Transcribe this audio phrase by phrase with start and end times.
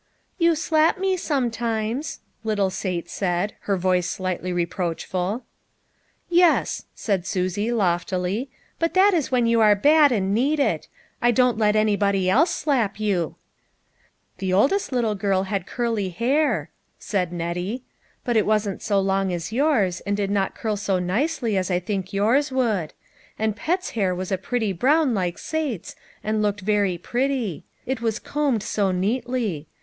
[0.49, 5.43] "You slap me sometimes," little Sate said, her voice slightly reproachful."
[6.27, 10.87] Yes," said Susie loftily," but that is when you are bad and need it;
[11.21, 13.35] I don't let anybody else slap you.""
[14.39, 17.83] The oldest little girl had curly hair," said Xettie,"
[18.25, 21.77] but it wasn't so long as yours, and did not curl so nicely as I
[21.79, 22.93] think yours would.
[23.37, 27.65] And Pet's hair was a pretty brown, like Sate's, and looked very pretty.
[27.85, 29.67] It was combed so neatly.